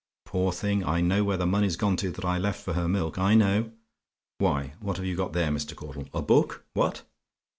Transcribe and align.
Poor 0.25 0.51
thing! 0.51 0.83
I 0.83 0.99
know 0.99 1.23
where 1.23 1.37
the 1.37 1.45
money's 1.45 1.75
gone 1.75 1.95
to 1.97 2.09
that 2.09 2.25
I 2.25 2.39
left 2.39 2.63
for 2.63 2.73
her 2.73 2.87
milk 2.87 3.19
I 3.19 3.35
know. 3.35 3.71
Why, 4.39 4.73
what 4.79 4.97
have 4.97 5.05
you 5.05 5.15
got 5.15 5.33
there, 5.33 5.51
Mr. 5.51 5.75
Caudle? 5.75 6.07
A 6.11 6.23
book? 6.23 6.65
What! 6.73 7.03